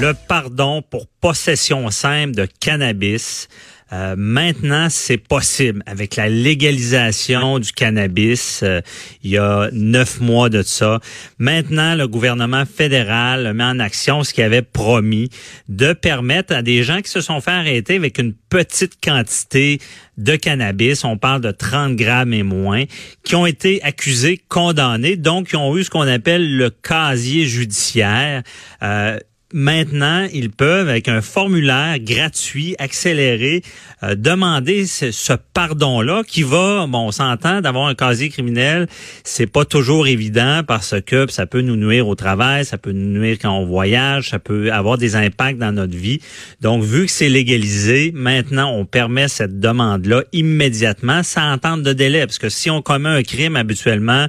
[0.00, 3.48] Le pardon pour possession simple de cannabis.
[3.92, 8.62] Euh, maintenant, c'est possible avec la légalisation du cannabis.
[8.62, 8.80] euh,
[9.22, 10.98] il y a neuf mois de ça.
[11.38, 15.28] Maintenant, le gouvernement fédéral met en action ce qu'il avait promis
[15.68, 19.78] de permettre à des gens qui se sont fait arrêter avec une petite quantité
[20.16, 22.84] de cannabis, on parle de 30 grammes et moins,
[23.24, 28.42] qui ont été accusés, condamnés, donc qui ont eu ce qu'on appelle le casier judiciaire.
[28.82, 29.18] Euh,
[29.56, 33.62] Maintenant, ils peuvent, avec un formulaire gratuit, accéléré,
[34.02, 38.88] euh, demander ce, ce pardon-là qui va, bon, on s'entend, d'avoir un casier criminel,
[39.22, 43.20] c'est pas toujours évident parce que ça peut nous nuire au travail, ça peut nous
[43.20, 46.18] nuire quand on voyage, ça peut avoir des impacts dans notre vie.
[46.60, 52.26] Donc, vu que c'est légalisé, maintenant, on permet cette demande-là immédiatement sans entendre de délai.
[52.26, 54.26] Parce que si on commet un crime habituellement,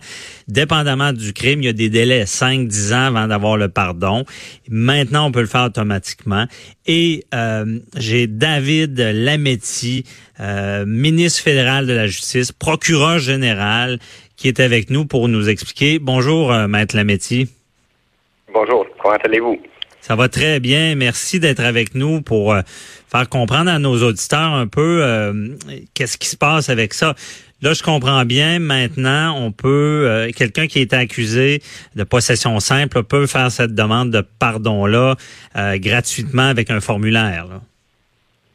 [0.48, 4.24] dépendamment du crime, il y a des délais 5-10 ans avant d'avoir le pardon.
[4.70, 6.46] Maintenant, on peut le faire automatiquement.
[6.86, 10.06] Et euh, j'ai David Lametti,
[10.40, 14.00] euh, ministre fédéral de la Justice, procureur général,
[14.36, 16.00] qui est avec nous pour nous expliquer.
[16.00, 17.50] Bonjour, euh, Maître Lametti.
[18.54, 19.60] Bonjour, comment allez-vous?
[20.08, 20.94] Ça va très bien.
[20.96, 22.62] Merci d'être avec nous pour euh,
[23.08, 25.48] faire comprendre à nos auditeurs un peu euh,
[25.96, 27.16] qu'est-ce qui se passe avec ça.
[27.66, 28.60] Là, je comprends bien.
[28.60, 31.62] Maintenant, on peut, euh, quelqu'un qui est accusé
[31.96, 35.16] de possession simple peut faire cette demande de pardon-là
[35.58, 37.48] euh, gratuitement avec un formulaire.
[37.50, 37.62] là.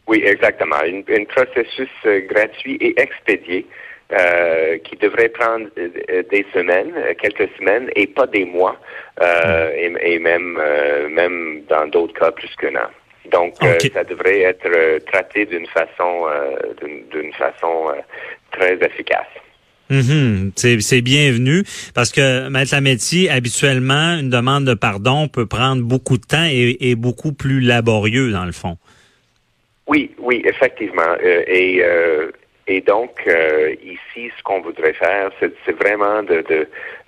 [0.07, 0.77] Oui, exactement.
[0.77, 3.67] Un processus euh, gratuit et expédié
[4.13, 8.79] euh, qui devrait prendre des semaines, quelques semaines, et pas des mois,
[9.21, 12.91] euh, et, et même, euh, même dans d'autres cas plus qu'un an.
[13.33, 17.93] Donc, euh, ça devrait être euh, traité d'une façon, euh, d'une- façon
[18.53, 19.27] très efficace.
[19.89, 20.53] Mhm.
[20.57, 21.65] C'est c'est bienvenu
[21.95, 26.77] parce que, Maître Lametti, habituellement, une demande de pardon peut prendre beaucoup de temps et,
[26.81, 28.77] et beaucoup plus laborieux, dans le fond.
[29.87, 31.17] Oui, oui, effectivement.
[31.25, 32.31] Euh, et, euh,
[32.73, 36.61] et donc, euh, ici, ce qu'on voudrait faire, c'est vraiment de, de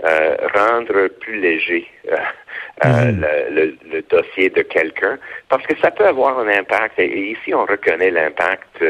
[0.05, 2.17] euh, rendre plus léger euh,
[2.85, 3.25] Mhm.
[3.25, 5.17] le, le- le dossier de quelqu'un,
[5.49, 6.99] parce que ça peut avoir un impact.
[6.99, 8.81] Et, ici, on reconnaît l'impact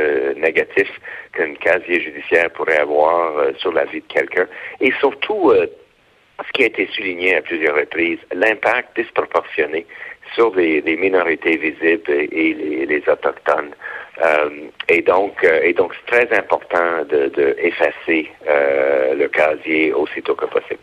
[0.46, 0.88] négatif
[1.34, 3.20] qu'un casier judiciaire pourrait avoir
[3.58, 4.46] sur la vie de quelqu'un.
[4.80, 5.52] Et surtout,
[6.46, 9.84] ce qui a été souligné à plusieurs reprises, l'impact disproportionné
[10.34, 13.72] sur des minorités visibles et, et les, les autochtones.
[14.20, 14.50] Euh,
[14.88, 20.34] et donc, euh, et donc, c'est très important de, de effacer euh, le casier aussitôt
[20.34, 20.80] que possible.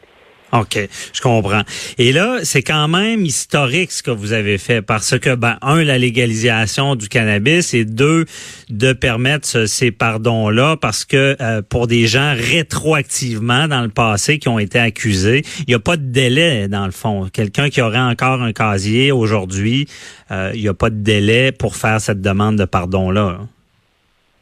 [0.52, 0.80] OK,
[1.14, 1.62] je comprends.
[2.00, 5.84] Et là, c'est quand même historique ce que vous avez fait parce que, ben, un,
[5.84, 8.26] la légalisation du cannabis et deux,
[8.70, 14.40] de permettre ce- ces pardons-là parce que euh, pour des gens rétroactivement dans le passé
[14.40, 17.30] qui ont été accusés, il n'y a pas de délai dans le fond.
[17.32, 19.88] Quelqu'un qui aurait encore un casier aujourd'hui,
[20.32, 23.38] euh, il n'y a pas de délai pour faire cette demande de pardon-là.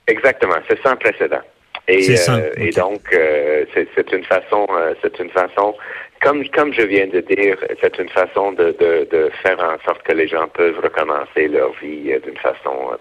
[0.08, 1.42] Exactement, c'est sans précédent.
[1.88, 5.74] Et, euh, et donc, euh, c'est c'est une façon, euh, c'est une façon,
[6.22, 10.04] comme comme je viens de dire, c'est une façon de, de, de faire en sorte
[10.04, 12.98] que les gens peuvent recommencer leur vie euh, d'une façon euh,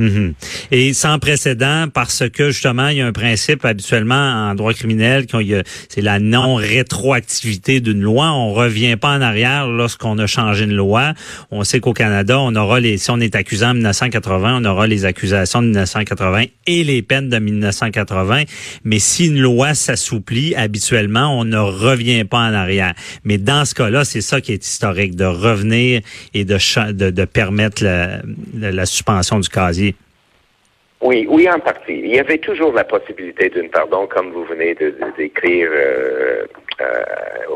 [0.00, 0.32] Mhm.
[0.72, 4.14] Et sans précédent parce que justement, il y a un principe habituellement
[4.50, 5.26] en droit criminel,
[5.88, 8.32] c'est la non-rétroactivité d'une loi.
[8.32, 11.12] On revient pas en arrière lorsqu'on a changé une loi.
[11.50, 14.86] On sait qu'au Canada, on aura les, si on est accusé en 1980, on aura
[14.86, 18.44] les accusations de 1980 et les peines de 1980.
[18.84, 22.94] Mais si une loi s'assouplit, habituellement, on ne revient pas en arrière.
[23.24, 26.00] Mais dans ce cas-là, c'est ça qui est historique, de revenir
[26.34, 26.56] et de,
[26.92, 28.22] de, de permettre la-
[28.54, 29.89] la suspension du casier.
[31.02, 31.98] Oui, oui, en partie.
[31.98, 36.44] Il y avait toujours la possibilité d'une pardon, comme vous venez de, de- d'écrire euh,
[36.80, 37.04] euh,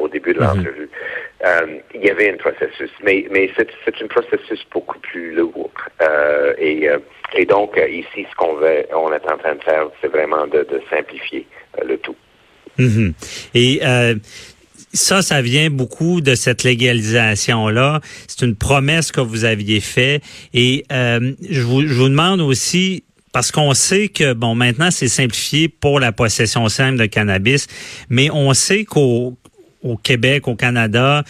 [0.01, 0.89] au début de l'entrevue.
[1.45, 5.71] Euh, il y avait un processus, mais, mais c'est, c'est un processus beaucoup plus lourd.
[6.01, 6.99] Euh, et, euh,
[7.37, 10.47] et donc, euh, ici, ce qu'on veut, on est en train de faire, c'est vraiment
[10.47, 11.47] de, de simplifier
[11.87, 12.17] le tout.
[12.79, 13.13] Mhm.
[13.55, 14.15] Et euh,
[14.95, 18.01] ça, ça vient beaucoup de cette légalisation-là.
[18.27, 20.23] C'est une promesse que vous aviez faite.
[20.55, 23.05] Et euh, je, vous, je vous demande aussi,
[23.35, 27.67] parce qu'on sait que, bon, maintenant, c'est simplifié pour la possession simple de cannabis,
[28.09, 29.37] mais on sait qu'au
[29.83, 31.25] au Québec, au Canada,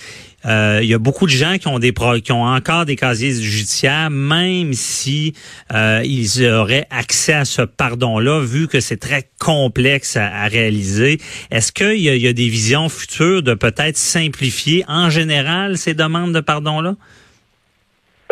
[0.45, 1.93] euh, il y a beaucoup de gens qui ont des
[2.23, 5.33] qui ont encore des casiers judiciaires, même si
[5.73, 11.19] euh, ils auraient accès à ce pardon-là, vu que c'est très complexe à, réaliser.
[11.51, 16.35] Est-ce qu'il y, y, a des visions futures de peut-être simplifier en général ces demandes
[16.35, 16.97] de pardon-là?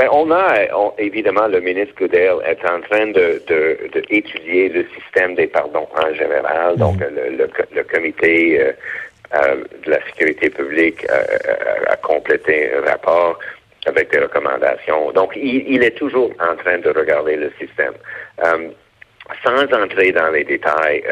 [0.03, 0.57] Ben, on a,
[0.99, 3.41] évidemment, le ministre Goodell est en train de,
[4.11, 6.77] étudier le système des pardons en général.
[6.77, 7.39] Donc, mhm.
[7.39, 8.73] le, comité euh,
[9.37, 11.23] euh, de la sécurité publique euh,
[11.89, 13.39] a complété un rapport
[13.87, 15.13] avec des recommandations.
[15.13, 17.95] Donc, il, est toujours en train de regarder le système.
[19.45, 21.05] sans entrer dans les détails,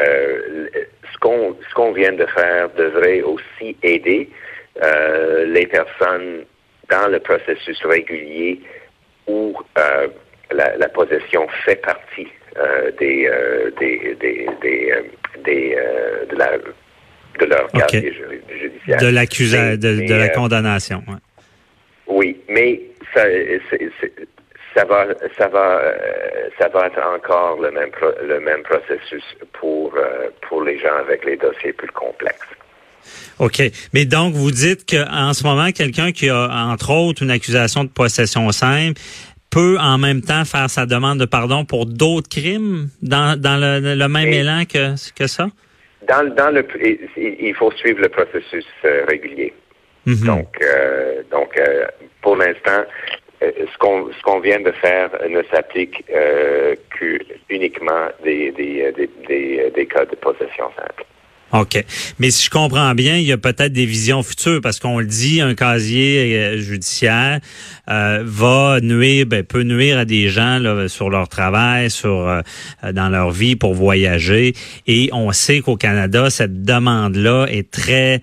[1.13, 4.29] ce qu'on ce qu'on vient de faire devrait aussi aider
[5.45, 6.43] les personnes
[6.89, 8.59] dans le processus régulier
[9.31, 10.07] où euh,
[10.51, 14.47] la, possession fait partie euh, des, euh, des, des,
[15.43, 15.77] des,
[16.29, 16.57] de, la,
[17.39, 18.13] de leur casier
[18.49, 18.97] judiciaire.
[18.99, 21.03] De l'accusation, de, la condamnation.
[22.07, 22.81] Oui, mais
[23.13, 23.23] ça,
[24.75, 25.07] ça va,
[25.37, 25.81] ça va,
[26.59, 27.91] ça va être encore le même,
[28.23, 29.23] le même processus
[29.53, 29.95] pour,
[30.47, 32.47] pour les gens avec les dossiers plus complexes.
[33.39, 33.61] OK.
[33.93, 37.89] Mais donc, vous dites qu'en ce moment, quelqu'un qui a, entre autres, une accusation de
[37.89, 38.99] possession simple
[39.51, 44.07] peut en même temps faire sa demande de pardon pour d'autres crimes dans, dans le,
[44.07, 45.47] même élan que, que ça?
[46.07, 46.65] Dans, dans le,
[47.17, 49.53] il faut suivre le processus euh, régulier.
[50.07, 50.25] Mm-hmm.
[50.25, 51.85] Donc, euh, donc euh,
[52.21, 52.85] pour l'instant,
[53.41, 56.05] ce qu'on ce qu'on vient de faire ne s'applique
[56.91, 58.91] qu'uniquement des, des,
[59.27, 61.05] des, des cas de possession simple.
[61.53, 61.83] OK.
[62.19, 65.05] Mais si je comprends bien, il y a peut-être des visions futures parce qu'on le
[65.05, 67.39] dit, un casier euh, judiciaire
[67.89, 72.41] euh, va nuire, ben, peut nuire à des gens là, sur leur travail, sur euh,
[72.93, 74.53] dans leur vie pour voyager.
[74.87, 78.21] Et on sait qu'au Canada, cette demande-là est très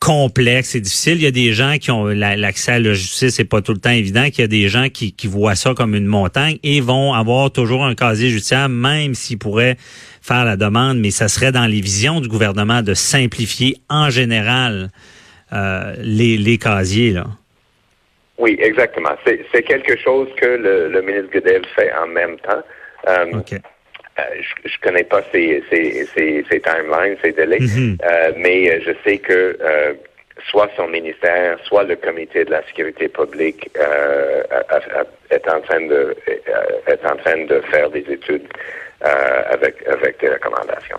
[0.00, 1.14] complexe et difficile.
[1.16, 3.78] Il y a des gens qui ont l'accès à la justice, c'est pas tout le
[3.78, 4.24] temps évident.
[4.30, 7.50] Qu'il y a des gens qui, qui voient ça comme une montagne et vont avoir
[7.50, 9.76] toujours un casier judiciaire, même s'ils pourraient
[10.22, 14.90] faire la demande, mais ça serait dans les visions du gouvernement de simplifier en général
[15.52, 17.12] euh, les, les casiers.
[17.12, 17.24] Là.
[18.38, 19.16] Oui, exactement.
[19.24, 22.62] C'est quelque chose que le, ministre Goodell fait en même temps.
[23.08, 24.22] Euh, euh,
[24.64, 28.34] je, ne connais pas ses, timelines, ses délais, mm-hmm.
[28.36, 29.58] mais je sais que
[30.50, 33.70] soit son ministère, soit le comité de la sécurité publique
[35.30, 36.14] est en train de
[36.86, 38.46] est en train de faire des études
[39.04, 40.98] euh, avec, avec recommandations.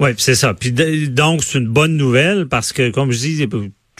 [0.00, 0.54] Oui, c'est ça.
[0.54, 3.48] Puis donc, c'est une bonne nouvelle parce que, comme je dis,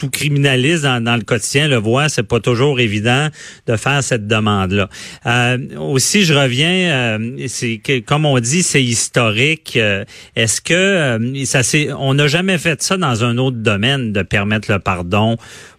[0.01, 3.27] tout criminaliste dans, le quotidien le voit, c'est pas toujours évident
[3.67, 4.89] de faire cette demande-là.
[5.27, 9.77] Euh, aussi, je reviens, euh, c'est comme on dit, c'est historique.
[9.77, 10.03] Euh,
[10.35, 14.71] est-ce que ça c'est, on n'a jamais fait ça dans un autre domaine de permettre
[14.71, 15.37] le pardon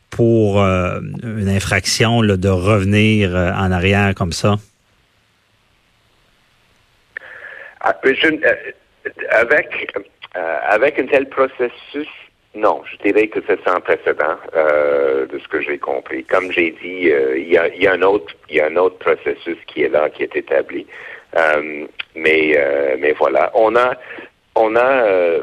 [0.08, 4.58] pour une infraction là, de revenir en arrière comme ça?
[7.71, 9.96] Ah, euh, avec,
[10.36, 12.08] euh, avec un tel processus,
[12.54, 16.24] non, je dirais que c'est sans précédent euh, de ce que j'ai compris.
[16.24, 18.76] Comme j'ai dit, il, y a, il, y a, un autre, il y a un
[18.76, 20.86] autre processus qui est là, qui est établi.
[22.14, 22.58] mais,
[22.98, 23.94] mais voilà, on a,
[24.54, 25.40] on a,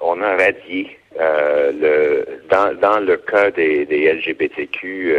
[0.00, 5.16] on a radié le, dans, dans le cas des, des LGBTQ,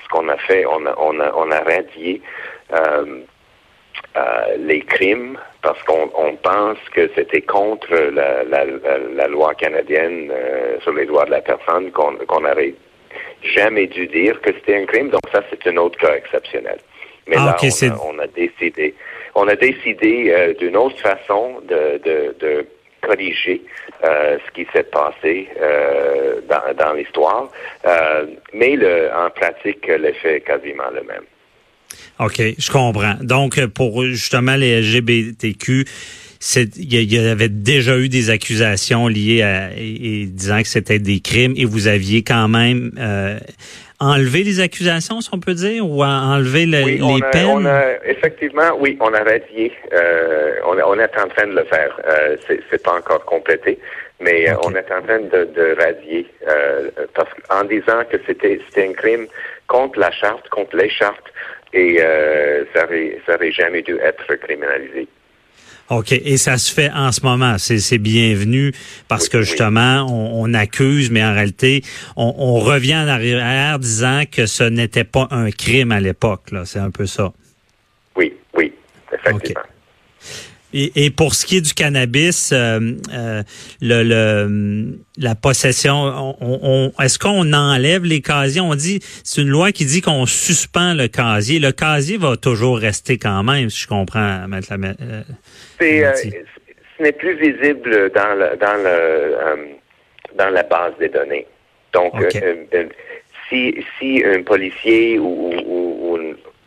[0.00, 2.22] ce qu'on a fait, on a, on a, on a radié
[4.18, 11.04] euh, les crimes parce qu'on pense que c'était contre la, loi canadienne euh, sur les
[11.06, 12.74] droits de la personne qu'on n'aurait
[13.42, 15.10] jamais dû dire que c'était un crime.
[15.10, 16.78] Donc ça, c'est un autre cas exceptionnel.
[17.28, 18.94] Mais ah, là, on, a, décidé,
[19.34, 22.66] on a décidé euh, d'une autre façon de,
[23.00, 23.62] corriger
[24.02, 25.48] ce qui s'est passé
[26.48, 27.48] dans, dans l'histoire.
[28.52, 31.24] mais le, en pratique, l'effet est quasiment le même.
[32.18, 33.14] OK, je comprends.
[33.20, 35.84] Donc, pour justement les LGBTQ,
[36.76, 41.54] il y, avait déjà eu des accusations liées à et, disant que c'était des crimes
[41.56, 43.38] et vous aviez quand même euh,
[44.00, 47.00] enlevé les accusations, si on peut dire, ou enlevé les
[47.32, 47.68] peines?
[48.04, 49.72] effectivement, oui, on a radié.
[49.92, 52.00] Euh, on, est en train de le faire.
[52.06, 53.78] Euh, c'est pas encore complété,
[54.20, 58.60] mais euh, on est en train de, de radier euh, parce en disant que c'était
[58.76, 59.26] un crime
[59.66, 61.32] contre la charte, contre les chartes
[61.72, 65.08] et euh, ça n'aurait jamais dû être criminalisé.
[65.90, 66.12] OK.
[66.12, 67.56] Et ça se fait en ce moment.
[67.58, 68.72] C'est bienvenu
[69.08, 71.82] parce que justement, on, accuse, mais en réalité,
[72.16, 76.50] on, revient en arrière disant que ce n'était pas un crime à l'époque.
[76.64, 77.32] C'est un peu ça.
[78.16, 78.72] Oui, oui,
[79.12, 79.62] effectivement.
[80.74, 82.78] Et, et, pour ce qui est du cannabis, euh,
[83.12, 83.42] euh,
[83.80, 88.60] le, le, la possession, on, on, est-ce qu'on enlève les casiers?
[88.60, 91.58] On dit, c'est une loi qui dit qu'on suspend le casier.
[91.58, 95.22] Le casier va toujours rester quand même, si je comprends, mettre la, euh,
[95.80, 99.56] c'est, euh, ce n'est plus visible dans le, dans le, euh,
[100.36, 101.46] dans la base des données.
[101.94, 102.12] Donc,
[103.48, 106.18] si, si un policier ou, ou,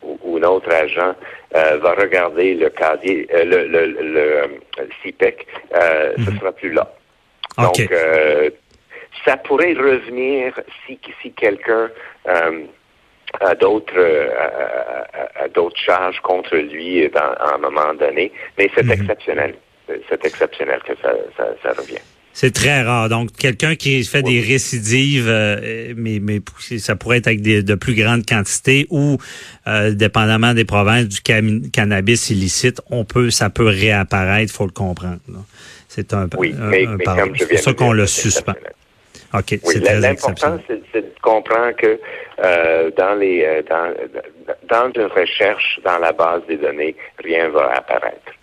[0.02, 1.14] ou, ou un autre agent
[1.56, 6.40] euh, va regarder le casier, euh, le, le, le, CIPEC, euh, ce mhm.
[6.40, 6.94] sera plus là.
[7.58, 7.76] Donc,
[9.26, 10.54] ça pourrait revenir
[10.86, 11.92] si, si quelqu'un
[12.26, 14.32] a d'autres
[15.36, 18.94] a, d'autres charges contre lui dans, à un moment donné, mais c'est mhm.
[18.94, 19.56] exceptionnel.
[20.10, 22.00] C'est exceptionnel que ça, ça, ça revient.
[22.34, 23.10] C'est très rare.
[23.10, 26.40] Donc, quelqu'un qui fait des récidives, euh, mais, mais
[26.78, 29.18] ça pourrait être avec des, de plus grandes quantités ou,
[29.68, 31.22] euh, dépendamment des provinces, du
[31.72, 35.20] cannabis illicite, on peut, ça peut réapparaître, faut le comprendre.
[35.88, 36.88] C'est un, oui, mais,
[37.38, 38.54] C'est pour ça qu'on le suspend.
[39.34, 42.00] OK, oui, L'important, c'est de comprendre que
[42.44, 43.94] euh, dans les euh, dans,
[44.70, 48.34] dans une recherche dans la base des données, rien va apparaître.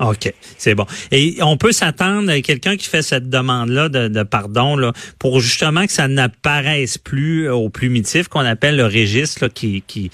[0.00, 0.86] OK, c'est bon.
[1.12, 5.86] Et on peut s'attendre à quelqu'un qui fait cette demande-là de, pardon là, pour justement
[5.86, 10.10] que ça n'apparaisse plus au plumitif qu'on appelle le registre qui, qui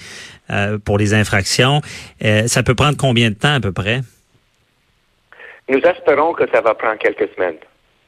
[0.51, 1.81] euh, pour les infractions.
[2.23, 4.01] Euh, ça peut prendre combien de temps à peu près?
[5.67, 7.57] Nous espérons que ça va prendre quelques semaines.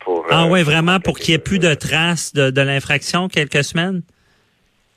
[0.01, 3.63] Pour, ah euh, oui, vraiment, pour qu'il n'y ait plus de traces de, l'infraction, quelques
[3.63, 4.01] semaines?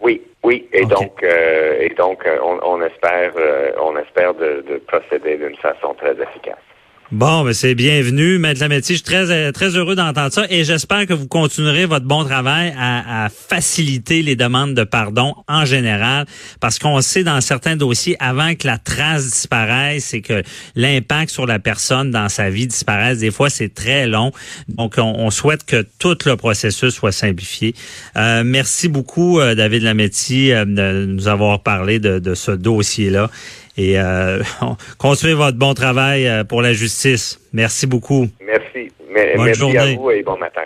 [0.00, 3.32] Oui, oui, et donc, et donc, on, espère,
[3.80, 6.65] on espère de procéder d'une façon très efficace.
[7.12, 8.94] Bon, ben c'est bienvenu, Maître Lametti.
[8.94, 12.24] Je suis très, euh, très heureux d'entendre ça et j'espère que vous continuerez votre bon
[12.24, 16.26] travail à, faciliter les demandes de pardon en général
[16.58, 20.42] parce qu'on sait dans certains dossiers, avant que la trace disparaisse et que
[20.74, 24.32] l'impact sur la personne dans sa vie disparaisse, des fois c'est très long.
[24.66, 27.74] Donc, on, souhaite que tout le processus soit simplifié.
[28.16, 33.30] Euh, merci beaucoup, euh, David Lametti, de nous avoir parlé de, de ce dossier-là
[33.76, 34.42] et euh,
[34.98, 37.40] continuez votre bon travail euh, pour la justice.
[37.52, 38.26] Merci beaucoup.
[38.40, 38.92] Merci.
[39.10, 40.62] merci à vous et bon matin.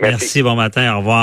[0.00, 0.94] Merci, bon matin.
[0.94, 1.20] Au revoir.